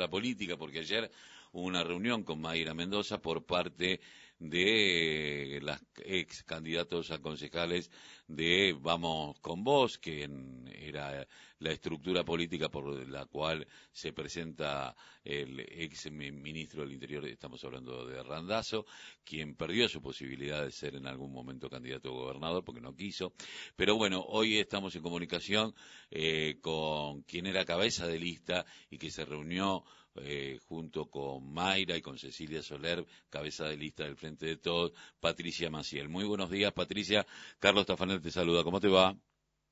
la 0.00 0.08
política, 0.08 0.56
porque 0.56 0.80
ayer 0.80 1.10
una 1.52 1.82
reunión 1.82 2.22
con 2.22 2.40
Mayra 2.40 2.74
Mendoza 2.74 3.20
por 3.20 3.44
parte 3.44 4.00
de 4.40 5.60
las 5.62 5.82
ex 6.02 6.42
candidatos 6.44 7.10
a 7.10 7.18
concejales 7.18 7.90
de 8.26 8.74
Vamos 8.80 9.38
con 9.40 9.62
Vos, 9.62 9.98
que 9.98 10.26
era 10.74 11.26
la 11.58 11.70
estructura 11.72 12.24
política 12.24 12.70
por 12.70 13.06
la 13.06 13.26
cual 13.26 13.66
se 13.92 14.14
presenta 14.14 14.96
el 15.22 15.60
ex 15.60 16.10
ministro 16.10 16.82
del 16.82 16.92
Interior, 16.92 17.26
estamos 17.26 17.62
hablando 17.64 18.06
de 18.06 18.22
Randazo, 18.22 18.86
quien 19.22 19.56
perdió 19.56 19.88
su 19.90 20.00
posibilidad 20.00 20.64
de 20.64 20.70
ser 20.70 20.94
en 20.96 21.06
algún 21.06 21.32
momento 21.32 21.68
candidato 21.68 22.08
a 22.08 22.12
gobernador 22.12 22.64
porque 22.64 22.80
no 22.80 22.96
quiso. 22.96 23.34
Pero 23.76 23.96
bueno, 23.96 24.24
hoy 24.26 24.56
estamos 24.56 24.96
en 24.96 25.02
comunicación 25.02 25.74
eh, 26.10 26.58
con 26.62 27.22
quien 27.24 27.44
era 27.44 27.66
cabeza 27.66 28.06
de 28.06 28.18
lista 28.18 28.64
y 28.88 28.96
que 28.96 29.10
se 29.10 29.26
reunió 29.26 29.84
eh, 30.16 30.58
junto 30.68 31.06
con 31.06 31.52
Mayra 31.52 31.96
y 31.96 32.02
con 32.02 32.18
Cecilia 32.18 32.62
Soler, 32.62 33.06
cabeza 33.28 33.66
de 33.66 33.76
lista 33.76 34.04
del 34.04 34.16
Frente 34.16 34.46
de 34.46 34.56
Todos, 34.56 34.92
Patricia 35.20 35.70
Maciel. 35.70 36.08
Muy 36.08 36.24
buenos 36.24 36.50
días, 36.50 36.72
Patricia. 36.72 37.24
Carlos 37.58 37.86
Tafanel 37.86 38.20
te 38.20 38.30
saluda. 38.30 38.64
¿Cómo 38.64 38.80
te 38.80 38.88
va? 38.88 39.16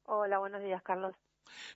Hola, 0.04 0.38
buenos 0.38 0.62
días, 0.62 0.82
Carlos. 0.82 1.14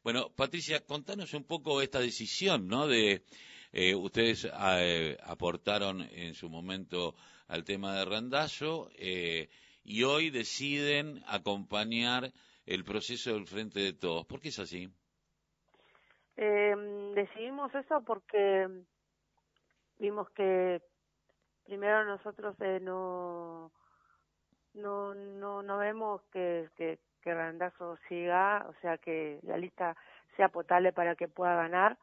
Bueno, 0.05 0.31
Patricia, 0.31 0.85
contanos 0.85 1.35
un 1.35 1.45
poco 1.45 1.83
esta 1.83 1.99
decisión, 1.99 2.69
¿no? 2.69 2.87
De 2.87 3.25
eh, 3.73 3.95
ustedes 3.95 4.47
eh, 4.47 5.19
aportaron 5.25 6.03
en 6.03 6.35
su 6.35 6.49
momento 6.49 7.17
al 7.49 7.65
tema 7.65 7.97
de 7.97 8.05
Randazo 8.05 8.91
y 9.85 10.03
hoy 10.05 10.31
deciden 10.31 11.23
acompañar 11.27 12.33
el 12.65 12.85
proceso 12.85 13.35
del 13.35 13.47
Frente 13.47 13.81
de 13.81 13.93
Todos. 13.93 14.25
¿Por 14.27 14.41
qué 14.41 14.51
es 14.51 14.59
así? 14.59 14.89
Eh, 16.45 16.75
decidimos 17.15 17.73
eso 17.73 18.01
porque 18.01 18.69
vimos 20.01 20.29
que 20.31 20.83
primero 21.63 22.05
nosotros 22.05 22.57
eh, 22.59 22.81
no, 22.83 23.71
no, 24.75 25.15
no, 25.15 25.63
no 25.63 25.79
vemos 25.79 26.21
que, 26.33 26.69
que, 26.75 26.99
que 27.21 27.33
Randazo 27.33 27.97
siga, 28.09 28.67
o 28.69 28.75
sea, 28.81 28.99
que 28.99 29.39
la 29.45 29.57
lista 29.57 29.97
sea 30.37 30.49
potable 30.49 30.93
para 30.93 31.15
que 31.15 31.29
pueda 31.29 31.55
ganar. 31.55 31.97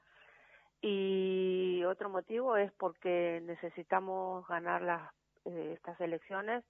Y 0.82 1.84
otro 1.84 2.08
motivo 2.08 2.56
es 2.56 2.72
porque 2.72 3.42
necesitamos 3.44 4.48
ganar 4.48 4.82
las, 4.84 5.12
eh, 5.44 5.74
estas 5.74 6.00
elecciones, 6.00 6.64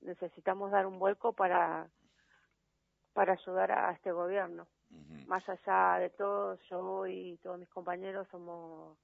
necesitamos 0.00 0.70
dar 0.70 0.86
un 0.86 0.98
vuelco 0.98 1.34
para, 1.34 1.86
para 3.12 3.34
ayudar 3.34 3.72
a 3.72 3.92
este 3.92 4.10
gobierno. 4.10 4.66
Más 5.26 5.46
allá 5.48 5.98
de 6.00 6.10
todo, 6.10 6.58
yo 6.70 7.06
y 7.06 7.38
todos 7.42 7.58
mis 7.58 7.68
compañeros 7.68 8.26
somos 8.30 8.98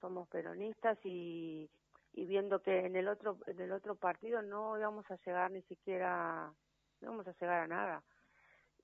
somos 0.00 0.28
peronistas 0.28 0.96
y, 1.04 1.68
y 2.12 2.26
viendo 2.26 2.62
que 2.62 2.86
en 2.86 2.96
el 2.96 3.08
otro 3.08 3.38
en 3.46 3.60
el 3.60 3.72
otro 3.72 3.96
partido 3.96 4.42
no 4.42 4.78
íbamos 4.78 5.10
a 5.10 5.16
llegar 5.26 5.50
ni 5.50 5.62
siquiera 5.62 6.52
no 7.00 7.08
íbamos 7.08 7.26
a 7.26 7.32
llegar 7.32 7.60
a 7.60 7.66
nada. 7.66 8.02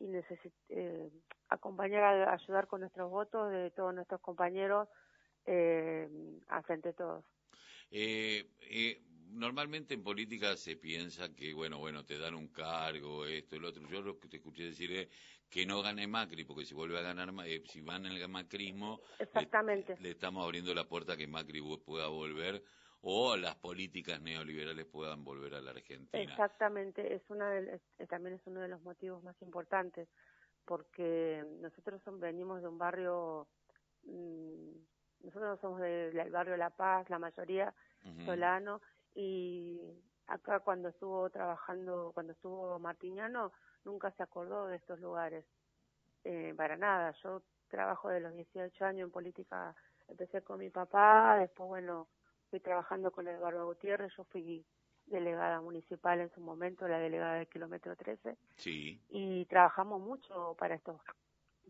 Y 0.00 0.06
necesit 0.08 0.52
eh, 0.68 1.10
acompañar 1.48 2.02
a 2.02 2.32
ayudar 2.32 2.66
con 2.66 2.80
nuestros 2.80 3.10
votos 3.10 3.50
de 3.52 3.70
todos 3.70 3.94
nuestros 3.94 4.20
compañeros 4.20 4.88
eh, 5.46 6.08
a 6.48 6.62
frente 6.62 6.88
de 6.88 6.94
todos. 6.94 7.24
Eh, 7.90 8.50
eh 8.60 9.00
normalmente 9.34 9.94
en 9.94 10.02
política 10.02 10.56
se 10.56 10.76
piensa 10.76 11.34
que, 11.34 11.52
bueno, 11.52 11.78
bueno, 11.78 12.04
te 12.04 12.18
dan 12.18 12.34
un 12.34 12.48
cargo, 12.48 13.26
esto, 13.26 13.56
el 13.56 13.64
otro. 13.64 13.82
Yo 13.88 14.02
lo 14.02 14.18
que 14.18 14.28
te 14.28 14.36
escuché 14.36 14.64
decir 14.64 14.92
es 14.92 15.08
que 15.50 15.66
no 15.66 15.82
gane 15.82 16.06
Macri, 16.06 16.44
porque 16.44 16.64
si 16.64 16.74
vuelve 16.74 16.98
a 16.98 17.02
ganar, 17.02 17.32
eh, 17.46 17.62
si 17.66 17.80
van 17.80 18.06
en 18.06 18.12
el 18.12 18.28
macrismo, 18.28 19.00
Exactamente. 19.18 19.96
Le, 20.00 20.10
estamos 20.10 20.44
abriendo 20.44 20.74
la 20.74 20.84
puerta 20.84 21.14
a 21.14 21.16
que 21.16 21.26
Macri 21.26 21.60
pueda 21.84 22.08
volver 22.08 22.62
o 23.06 23.36
las 23.36 23.54
políticas 23.56 24.20
neoliberales 24.20 24.86
puedan 24.86 25.24
volver 25.24 25.54
a 25.54 25.60
la 25.60 25.72
Argentina. 25.72 26.22
Exactamente, 26.22 27.14
es 27.14 27.22
una 27.28 27.50
también 28.08 28.36
es 28.36 28.46
uno 28.46 28.60
de 28.60 28.68
los 28.68 28.82
motivos 28.82 29.22
más 29.22 29.36
importantes, 29.42 30.08
porque 30.64 31.44
nosotros 31.60 32.00
venimos 32.18 32.62
de 32.62 32.68
un 32.68 32.78
barrio, 32.78 33.46
mm, 34.04 34.70
nosotros 35.24 35.60
somos 35.60 35.80
del 35.82 36.30
barrio 36.30 36.56
La 36.56 36.70
Paz, 36.70 37.10
la 37.10 37.18
mayoría 37.18 37.74
solano, 38.24 38.80
y 39.14 39.80
acá 40.26 40.60
cuando 40.60 40.88
estuvo 40.88 41.28
trabajando, 41.30 42.10
cuando 42.14 42.32
estuvo 42.32 42.78
Martiñano, 42.78 43.52
nunca 43.84 44.10
se 44.12 44.22
acordó 44.22 44.66
de 44.66 44.76
estos 44.76 44.98
lugares, 45.00 45.44
eh, 46.24 46.54
para 46.56 46.76
nada. 46.76 47.12
Yo 47.22 47.42
trabajo 47.68 48.08
de 48.08 48.20
los 48.20 48.34
18 48.34 48.84
años 48.84 49.06
en 49.06 49.10
política, 49.10 49.74
empecé 50.08 50.42
con 50.42 50.58
mi 50.58 50.70
papá, 50.70 51.36
después, 51.38 51.68
bueno, 51.68 52.08
fui 52.50 52.60
trabajando 52.60 53.10
con 53.10 53.28
Eduardo 53.28 53.66
Gutiérrez, 53.66 54.12
yo 54.16 54.24
fui 54.24 54.64
delegada 55.06 55.60
municipal 55.60 56.20
en 56.20 56.30
su 56.30 56.40
momento, 56.40 56.88
la 56.88 56.98
delegada 56.98 57.34
del 57.34 57.48
kilómetro 57.48 57.94
13, 57.94 58.36
sí. 58.56 59.02
y 59.10 59.44
trabajamos 59.46 60.00
mucho 60.00 60.54
para 60.58 60.74
estos 60.74 61.00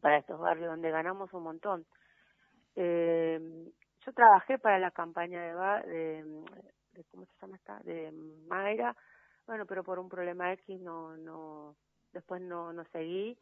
para 0.01 0.19
estos 0.19 0.39
barrios 0.39 0.69
donde 0.69 0.91
ganamos 0.91 1.33
un 1.33 1.43
montón. 1.45 1.87
Eh, 2.77 3.41
yo 4.05 4.13
trabajé 4.13 4.59
para 4.59 4.79
la 4.79 4.91
campaña 4.91 5.41
de, 5.41 5.91
de 5.91 6.45
de 6.95 7.05
¿cómo 7.05 7.27
se 7.27 7.33
llama 7.41 7.57
esta? 7.57 7.79
de 7.81 8.13
Mayra, 8.47 8.97
bueno, 9.47 9.67
pero 9.67 9.85
por 9.85 9.99
un 9.99 10.09
problema 10.09 10.53
X 10.53 10.81
no, 10.81 11.17
no, 11.17 11.77
después 12.13 12.41
no, 12.41 12.73
no 12.73 12.85
seguí 12.93 13.39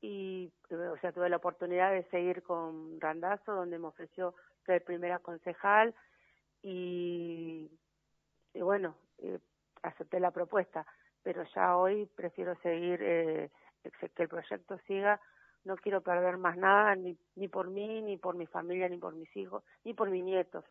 y, 0.00 0.52
o 0.70 0.96
sea, 0.98 1.12
tuve 1.12 1.28
la 1.28 1.36
oportunidad 1.36 1.92
de 1.92 2.04
seguir 2.10 2.42
con 2.42 3.00
Randazo, 3.00 3.52
donde 3.54 3.78
me 3.78 3.88
ofreció 3.88 4.34
ser 4.64 4.84
primera 4.84 5.18
concejal 5.20 5.94
y, 6.62 7.70
y 8.52 8.60
bueno, 8.60 8.96
eh, 9.18 9.38
acepté 9.82 10.20
la 10.20 10.32
propuesta, 10.32 10.86
pero 11.22 11.44
ya 11.54 11.76
hoy 11.76 12.06
prefiero 12.14 12.54
seguir, 12.56 13.00
eh, 13.02 13.50
que 14.14 14.22
el 14.22 14.28
proyecto 14.28 14.78
siga, 14.86 15.20
no 15.64 15.76
quiero 15.76 16.00
perder 16.00 16.36
más 16.36 16.56
nada, 16.56 16.94
ni, 16.94 17.18
ni 17.34 17.48
por 17.48 17.68
mí, 17.70 18.02
ni 18.02 18.16
por 18.16 18.36
mi 18.36 18.46
familia, 18.46 18.88
ni 18.88 18.98
por 18.98 19.14
mis 19.14 19.34
hijos, 19.36 19.64
ni 19.84 19.94
por 19.94 20.10
mis 20.10 20.22
nietos. 20.22 20.64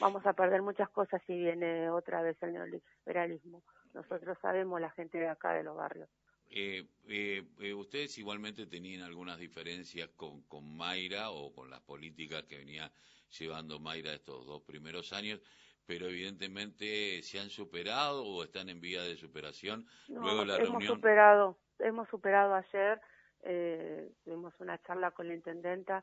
Vamos 0.00 0.24
a 0.26 0.32
perder 0.32 0.62
muchas 0.62 0.88
cosas 0.90 1.20
si 1.26 1.36
viene 1.36 1.90
otra 1.90 2.22
vez 2.22 2.36
el 2.42 2.52
neoliberalismo. 2.52 3.62
Nosotros 3.92 4.38
sabemos 4.40 4.80
la 4.80 4.90
gente 4.90 5.18
de 5.18 5.28
acá 5.28 5.52
de 5.52 5.62
los 5.62 5.76
barrios. 5.76 6.08
Eh, 6.48 6.84
eh, 7.08 7.44
eh, 7.60 7.74
ustedes 7.74 8.18
igualmente 8.18 8.66
tenían 8.66 9.02
algunas 9.02 9.38
diferencias 9.38 10.08
con, 10.16 10.42
con 10.42 10.76
Mayra 10.76 11.30
o 11.30 11.52
con 11.52 11.70
las 11.70 11.80
políticas 11.80 12.42
que 12.44 12.58
venía 12.58 12.90
llevando 13.38 13.78
Mayra 13.78 14.12
estos 14.12 14.46
dos 14.46 14.62
primeros 14.62 15.12
años, 15.12 15.40
pero 15.86 16.06
evidentemente 16.06 17.22
se 17.22 17.38
han 17.38 17.50
superado 17.50 18.24
o 18.24 18.42
están 18.42 18.68
en 18.68 18.80
vía 18.80 19.02
de 19.02 19.16
superación. 19.16 19.86
Luego 20.08 20.44
la 20.44 20.56
hemos 20.56 20.84
superado, 20.84 21.58
hemos 21.78 22.08
superado 22.08 22.54
ayer, 22.54 23.00
eh, 23.42 24.10
tuvimos 24.24 24.52
una 24.58 24.80
charla 24.82 25.12
con 25.12 25.28
la 25.28 25.34
intendenta 25.34 26.02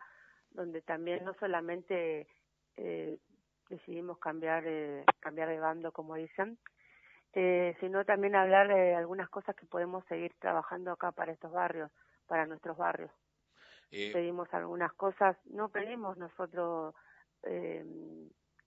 donde 0.51 0.81
también 0.81 1.23
no 1.23 1.33
solamente 1.35 2.27
eh, 2.77 3.17
decidimos 3.69 4.17
cambiar, 4.19 4.63
eh, 4.65 5.03
cambiar 5.19 5.49
de 5.49 5.59
bando, 5.59 5.91
como 5.91 6.15
dicen, 6.15 6.57
eh, 7.33 7.75
sino 7.79 8.05
también 8.05 8.35
hablar 8.35 8.67
de 8.67 8.95
algunas 8.95 9.29
cosas 9.29 9.55
que 9.55 9.65
podemos 9.65 10.03
seguir 10.05 10.33
trabajando 10.39 10.91
acá 10.91 11.11
para 11.11 11.31
estos 11.31 11.51
barrios, 11.51 11.91
para 12.25 12.45
nuestros 12.45 12.77
barrios. 12.77 13.11
Eh, 13.91 14.11
pedimos 14.11 14.53
algunas 14.53 14.91
cosas, 14.93 15.37
no 15.45 15.69
pedimos 15.69 16.17
nosotros, 16.17 16.95
eh, 17.43 17.85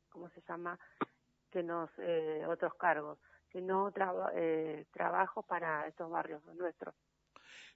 ¿cómo 0.09 0.31
se 0.31 0.41
llama? 0.49 0.78
Que 1.50 1.62
nos, 1.62 1.91
eh, 1.99 2.44
otros 2.47 2.75
cargos, 2.75 3.19
sino 3.53 3.91
traba, 3.93 4.33
eh, 4.34 4.87
trabajo 4.93 5.43
para 5.43 5.87
estos 5.87 6.10
barrios 6.10 6.43
nuestros. 6.55 6.94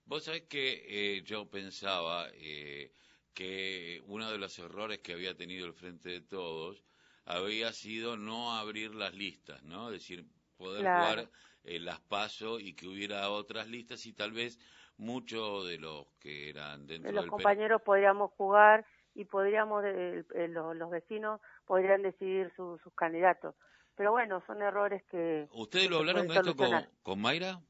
Vos 0.07 0.25
sabés 0.25 0.43
que 0.43 0.85
eh, 0.87 1.23
yo 1.23 1.49
pensaba 1.51 2.29
eh, 2.35 2.93
que 3.33 4.03
uno 4.07 4.31
de 4.31 4.39
los 4.39 4.59
errores 4.59 4.99
que 5.01 5.13
había 5.13 5.37
tenido 5.37 5.67
el 5.67 5.75
Frente 5.75 6.11
de 6.11 6.21
Todos 6.21 6.85
había 7.27 7.73
sido 7.73 8.17
no 8.17 8.53
abrir 8.53 8.95
las 8.95 9.15
listas, 9.15 9.63
¿no? 9.63 9.89
Es 9.89 9.95
decir, 9.95 10.25
poder 10.57 10.81
jugar 10.81 11.29
eh, 11.65 11.79
las 11.81 12.01
paso 12.01 12.61
y 12.61 12.75
que 12.75 12.87
hubiera 12.87 13.31
otras 13.31 13.69
listas 13.69 14.05
y 14.07 14.13
tal 14.13 14.33
vez 14.33 14.59
muchos 14.97 15.67
de 15.67 15.79
los 15.79 16.07
que 16.21 16.51
eran 16.51 16.87
dentro 16.87 17.11
de 17.11 17.17
los 17.17 17.27
compañeros 17.27 17.83
podríamos 17.83 18.31
jugar 18.33 18.87
y 19.15 19.25
podríamos 19.25 19.85
los, 19.85 20.91
vecinos 20.91 21.41
podrían 21.67 22.03
decidir 22.03 22.53
sus 22.57 22.81
candidatos. 22.95 23.55
Pero 23.97 24.13
bueno 24.13 24.43
son 24.47 24.63
errores 24.63 25.03
que 25.11 25.49
ustedes 25.53 25.89
lo 25.89 25.99
hablaron 25.99 26.27
con 26.27 26.37
esto 26.37 26.57
con, 26.57 26.87
con 27.03 27.21
Mayra 27.21 27.61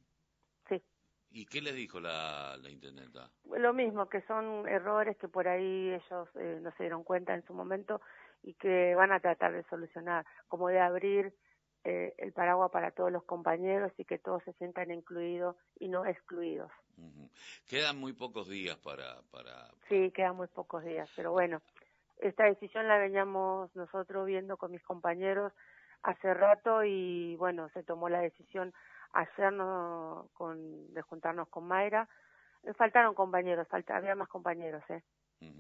¿Y 1.35 1.47
qué 1.47 1.61
les 1.61 1.75
dijo 1.75 1.99
la, 1.99 2.57
la 2.63 2.71
intendenta? 2.71 3.29
Lo 3.57 3.73
mismo, 3.73 4.09
que 4.09 4.23
son 4.23 4.69
errores 4.69 5.17
que 5.17 5.27
por 5.27 5.49
ahí 5.49 5.91
ellos 5.91 6.29
eh, 6.37 6.61
no 6.63 6.71
se 6.77 6.85
dieron 6.85 7.03
cuenta 7.03 7.35
en 7.35 7.45
su 7.45 7.53
momento 7.53 8.01
y 8.45 8.55
que 8.55 8.95
van 8.95 9.11
a 9.11 9.19
tratar 9.19 9.53
de 9.53 9.65
solucionar, 9.65 10.25
como 10.47 10.69
de 10.69 10.79
abrir 10.79 11.35
eh, 11.83 12.15
el 12.19 12.33
paraguas 12.33 12.71
para 12.71 12.93
todos 12.93 13.11
los 13.11 13.25
compañeros 13.25 13.91
y 13.99 14.05
que 14.05 14.19
todos 14.19 14.45
se 14.45 14.53
sientan 14.53 14.93
incluidos 14.93 15.57
y 15.81 15.89
no 15.89 16.07
excluidos. 16.07 16.71
Quedan 17.67 17.99
muy 17.99 18.13
pocos 18.13 18.49
días 18.49 18.77
para, 18.77 19.21
para, 19.33 19.73
Sí, 19.89 20.13
quedan 20.13 20.37
muy 20.37 20.47
pocos 20.47 20.85
días, 20.85 21.11
pero 21.17 21.33
bueno, 21.33 21.63
esta 22.19 22.45
decisión 22.45 22.87
la 22.87 22.99
veníamos 22.99 23.75
nosotros 23.75 24.25
viendo 24.25 24.57
con 24.57 24.71
mis 24.71 24.85
compañeros 24.85 25.53
hace 26.05 26.33
rato 26.33 26.85
y 26.85 27.35
bueno, 27.37 27.69
se 27.71 27.83
tomó 27.83 28.09
la 28.09 28.21
decisión 28.21 28.73
hacernos 29.15 30.31
con, 30.33 30.93
de 30.93 31.03
juntarnos 31.03 31.49
con 31.49 31.67
Mayra. 31.67 32.09
Faltaron 32.77 33.15
compañeros, 33.15 33.69
falta, 33.69 33.97
había 33.97 34.15
más 34.15 34.29
compañeros, 34.29 34.83
¿eh? 34.89 35.03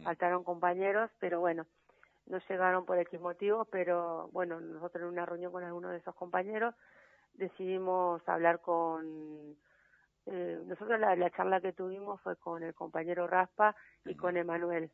Faltaron 0.02 0.44
compañeros, 0.44 1.10
pero 1.18 1.40
bueno, 1.40 1.66
no 2.26 2.38
llegaron 2.48 2.86
por 2.86 2.98
X 2.98 3.20
motivos, 3.20 3.68
pero 3.70 4.28
bueno, 4.32 4.58
nosotros 4.60 5.02
en 5.02 5.08
una 5.08 5.26
reunión 5.26 5.52
con 5.52 5.62
algunos 5.62 5.90
de 5.90 5.98
esos 5.98 6.14
compañeros 6.14 6.74
decidimos 7.34 8.26
hablar 8.26 8.60
con 8.60 9.56
eh, 10.26 10.62
nosotros 10.66 10.98
la, 10.98 11.30
charla 11.30 11.60
que 11.60 11.72
tuvimos 11.72 12.20
fue 12.22 12.36
con 12.36 12.62
el 12.62 12.74
compañero 12.74 13.26
Raspa 13.26 13.76
y 14.06 14.14
con 14.14 14.36
Emanuel. 14.36 14.90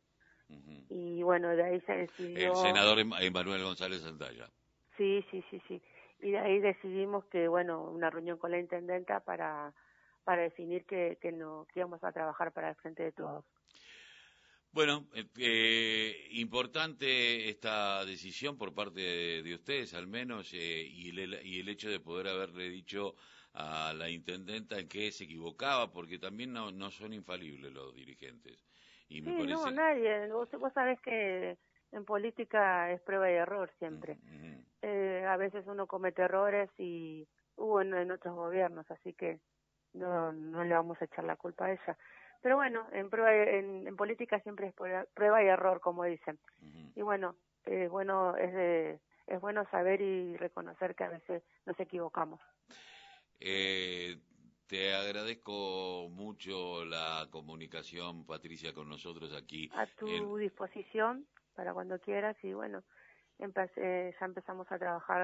Y 0.89 1.23
bueno, 1.23 1.47
de 1.49 1.63
ahí 1.63 1.81
se 1.81 1.93
decidió... 1.93 2.51
El 2.51 2.55
senador 2.57 2.99
em-, 2.99 3.13
Emanuel 3.21 3.63
González 3.63 4.01
Santalla. 4.01 4.49
Sí, 4.97 5.25
sí, 5.31 5.41
sí, 5.49 5.61
sí. 5.67 5.81
Y 6.21 6.31
de 6.31 6.39
ahí 6.39 6.59
decidimos 6.59 7.25
que, 7.25 7.47
bueno, 7.47 7.83
una 7.83 8.09
reunión 8.09 8.37
con 8.37 8.51
la 8.51 8.59
intendenta 8.59 9.19
para, 9.21 9.73
para 10.23 10.43
definir 10.43 10.85
que, 10.85 11.17
que, 11.21 11.31
no, 11.31 11.67
que 11.73 11.79
íbamos 11.79 12.03
a 12.03 12.11
trabajar 12.11 12.51
para 12.51 12.69
el 12.69 12.75
frente 12.75 13.03
de 13.03 13.11
todos. 13.11 13.43
Bueno, 14.73 15.07
eh, 15.13 15.25
eh, 15.37 16.27
importante 16.31 17.49
esta 17.49 18.05
decisión 18.05 18.57
por 18.57 18.73
parte 18.73 19.01
de, 19.43 19.53
ustedes, 19.53 19.93
al 19.93 20.07
menos, 20.07 20.53
eh, 20.53 20.87
y, 20.87 21.09
el, 21.09 21.45
y 21.45 21.59
el 21.59 21.67
hecho 21.67 21.89
de 21.89 21.99
poder 21.99 22.29
haberle 22.29 22.69
dicho 22.69 23.15
a 23.53 23.93
la 23.93 24.09
intendenta 24.09 24.87
que 24.87 25.11
se 25.11 25.25
equivocaba, 25.25 25.91
porque 25.91 26.19
también 26.19 26.53
no, 26.53 26.71
no 26.71 26.89
son 26.89 27.13
infalibles 27.13 27.73
los 27.73 27.93
dirigentes. 27.93 28.65
Y 29.09 29.21
sí, 29.21 29.45
no, 29.45 29.69
nadie. 29.71 30.31
Vos, 30.31 30.49
vos 30.51 30.71
sabés 30.71 31.01
que 31.01 31.57
en 31.91 32.05
política 32.05 32.91
es 32.91 33.01
prueba 33.01 33.29
y 33.29 33.35
error 33.35 33.71
siempre. 33.79 34.17
eh, 34.81 35.25
a 35.27 35.37
veces 35.37 35.65
uno 35.67 35.87
comete 35.87 36.21
errores 36.21 36.69
y 36.77 37.27
hubo 37.57 37.81
en, 37.81 38.11
otros 38.11 38.35
gobiernos, 38.35 38.89
así 38.89 39.13
que 39.13 39.39
no, 39.93 40.31
no 40.31 40.63
le 40.63 40.73
vamos 40.73 41.01
a 41.01 41.05
echar 41.05 41.25
la 41.25 41.35
culpa 41.35 41.65
a 41.65 41.71
ella. 41.73 41.97
Pero 42.41 42.55
bueno, 42.55 42.87
en, 42.91 43.09
prueba, 43.09 43.33
en, 43.33 43.87
en 43.87 43.95
política 43.95 44.39
siempre 44.39 44.67
es 44.67 44.73
prueba 44.73 45.43
y 45.43 45.47
error, 45.47 45.79
como 45.79 46.03
dicen. 46.05 46.39
Y 46.95 47.01
bueno, 47.01 47.35
eh, 47.65 47.87
bueno 47.87 48.35
es, 48.35 48.51
de, 48.53 48.99
es 49.27 49.39
bueno 49.39 49.65
saber 49.69 50.01
y 50.01 50.35
reconocer 50.37 50.95
que 50.95 51.03
a 51.03 51.09
veces 51.09 51.43
nos 51.65 51.79
equivocamos. 51.79 52.39
Eh, 53.39 54.17
te 54.65 54.93
agradezco 54.95 56.07
mucho 56.09 56.83
la 56.85 57.27
comunicación, 57.29 58.25
Patricia, 58.25 58.73
con 58.73 58.89
nosotros 58.89 59.33
aquí. 59.35 59.69
A 59.75 59.85
tu 59.85 60.37
disposición 60.37 61.27
para 61.55 61.73
cuando 61.73 61.99
quieras 61.99 62.35
y 62.43 62.53
bueno, 62.53 62.83
empecé, 63.39 64.15
ya 64.19 64.25
empezamos 64.25 64.71
a 64.71 64.79
trabajar 64.79 65.21